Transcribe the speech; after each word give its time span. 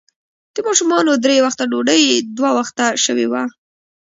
د 0.53 0.55
ماشومانو 0.67 1.11
درې 1.25 1.37
وخته 1.45 1.63
ډوډۍ، 1.71 2.03
دوه 2.37 2.51
وخته 2.57 2.85
شوې 3.03 3.25
وه. 3.31 3.43